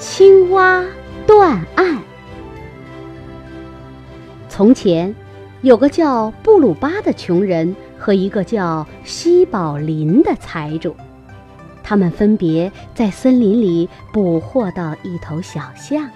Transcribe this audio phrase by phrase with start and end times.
[0.00, 0.82] 青蛙
[1.26, 2.02] 断案。
[4.48, 5.14] 从前，
[5.60, 10.96] 有个叫布鲁巴的穷人和一个叫西宝林的财主，
[11.82, 16.08] 他们分别在森林里捕获到一头小象。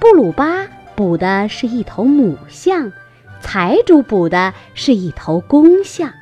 [0.00, 2.92] 布鲁巴捕的是一头母象，
[3.40, 6.12] 财主捕的是一头公象。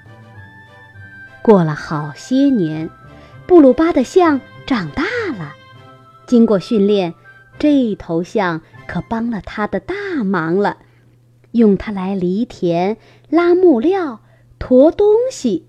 [1.41, 2.91] 过了好些年，
[3.47, 5.06] 布鲁巴的象长大。
[6.27, 7.15] 经过训练，
[7.59, 9.95] 这头象可帮了他的大
[10.25, 10.79] 忙了，
[11.53, 12.97] 用它来犁田、
[13.31, 14.21] 拉木料、
[14.59, 15.67] 驮东西。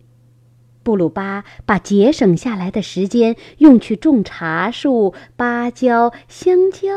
[0.83, 6.87] 布鲁巴把节省下来的时间用去种茶树、芭蕉、香蕉。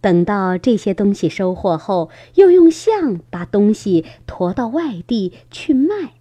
[0.00, 6.14] 等到这些东西收获后，又用象把东西驮到外地去卖。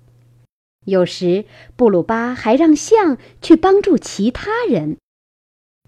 [0.85, 4.97] 有时，布鲁巴还让象去帮助其他人。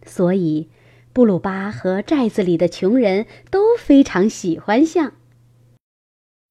[0.06, 0.70] 所以，
[1.12, 5.14] 布鲁巴和寨子里的穷人都非常喜欢象。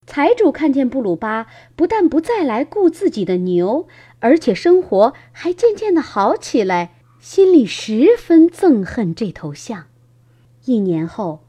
[0.06, 3.88] 财主看见布鲁巴不但不再来雇自己的牛，
[4.20, 9.86] 而且生活还渐渐的好起来，心里十分憎恨这头象。
[10.64, 11.44] 一年后，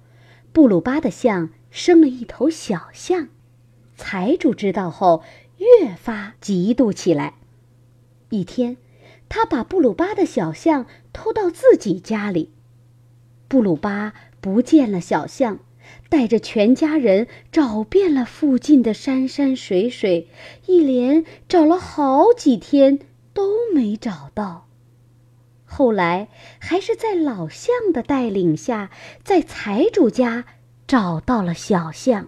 [0.53, 3.29] 布鲁巴的象生了一头小象，
[3.97, 5.23] 财主知道后
[5.57, 7.33] 越发嫉妒起来。
[8.29, 8.77] 一天。
[9.27, 12.51] 他把布鲁巴的小象偷到自己家里，
[13.47, 15.59] 布鲁巴不见了小象，
[16.09, 20.27] 带着全家人找遍了附近的山山水水，
[20.65, 22.99] 一连找了好几天
[23.33, 24.67] 都没找到。
[25.63, 26.27] 后来
[26.59, 28.91] 还是在老象的带领下，
[29.23, 30.43] 在财主家
[30.85, 32.27] 找到了小象。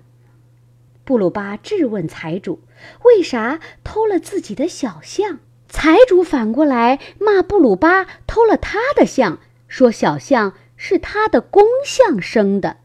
[1.03, 2.61] 布鲁巴质问财主
[3.03, 5.39] ：“为啥偷了自己的小象？”
[5.69, 12.77] 财主反过来骂布鲁巴偷了他的象，说小象是他的公象生的。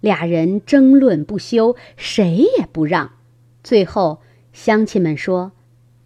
[0.00, 3.12] 俩人争论不休，谁也不让。
[3.62, 4.20] 最后，
[4.52, 5.52] 乡亲们说：“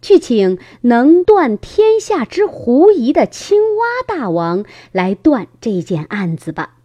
[0.01, 6.75] 去请能断天下之狐疑的青蛙大王来断这件案子吧。”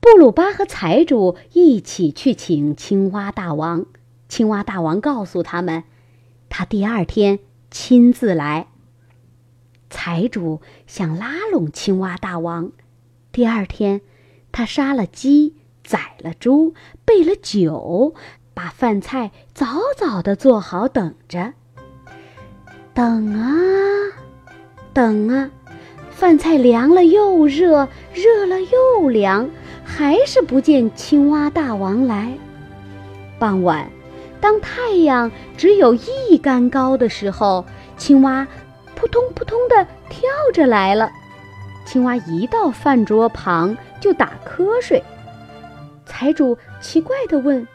[0.00, 3.86] 布鲁巴和财主一起去请青蛙大王。
[4.28, 5.84] 青蛙大王告诉他们，
[6.48, 7.38] 他第二天。
[7.72, 8.68] 亲自来。
[9.88, 12.70] 财主想拉拢青蛙大王。
[13.32, 14.02] 第二天，
[14.52, 16.74] 他杀了鸡，宰了猪，
[17.06, 18.14] 备了酒，
[18.52, 21.54] 把饭菜早早的做好，等着。
[22.92, 23.50] 等啊，
[24.92, 25.50] 等啊，
[26.10, 29.48] 饭菜凉了又热，热了又凉，
[29.82, 32.36] 还是不见青蛙大王来。
[33.38, 33.90] 傍晚。
[34.42, 37.64] 当太阳只有一竿高的时候，
[37.96, 38.46] 青蛙
[38.96, 41.12] 扑通扑通地跳着来了。
[41.86, 45.00] 青蛙一到饭桌旁就打瞌睡。
[46.04, 47.68] 财主奇怪地问：“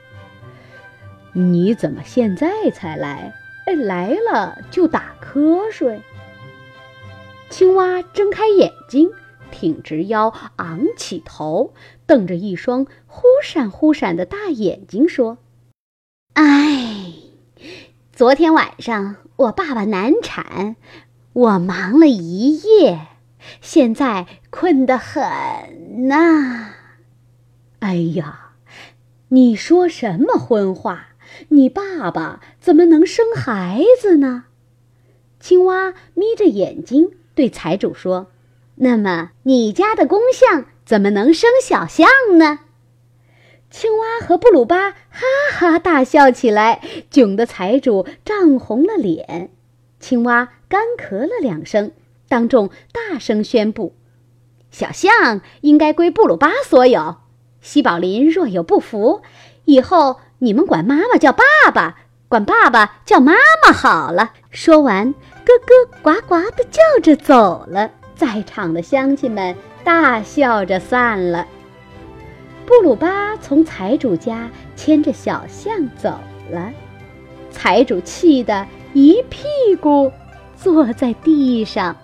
[1.32, 3.34] 你怎么现在才来？
[3.66, 6.02] 哎，来了就打瞌睡？”
[7.50, 9.10] 青蛙睁开眼睛，
[9.52, 11.74] 挺直腰，昂起头，
[12.06, 15.38] 瞪着一双忽闪忽闪的大眼睛说。
[16.38, 17.14] 哎，
[18.14, 20.76] 昨天晚上我爸爸难产，
[21.34, 23.08] 我忙了一夜，
[23.60, 26.76] 现在困得很呐。
[27.80, 28.52] 哎呀，
[29.30, 31.08] 你说什么荤话？
[31.50, 34.44] 你爸爸怎么能生孩子呢？
[35.40, 38.28] 青蛙眯着眼睛对财主说
[38.78, 42.60] ：“那么你家的公象怎么能生小象呢？”
[43.70, 46.80] 青蛙和布鲁巴哈哈大笑起来，
[47.12, 49.50] 窘的财主涨红了脸。
[50.00, 51.92] 青蛙干咳了两声，
[52.30, 53.96] 当众大声宣布
[54.70, 57.16] ：“小象应该归布鲁巴所有。
[57.62, 59.24] 西宝林若有不服，
[59.66, 61.98] 以后你们管妈妈叫爸爸，
[62.30, 63.34] 管爸爸叫妈
[63.66, 65.14] 妈好了。”说完，
[65.44, 67.90] 咯咯呱呱地叫着走了。
[68.16, 71.48] 在场的乡亲们大笑着散了。
[72.68, 76.20] 布鲁巴从财主家牵着小象走
[76.52, 76.70] 了，
[77.50, 79.48] 财主气得一屁
[79.80, 80.12] 股
[80.58, 81.96] 坐在地上。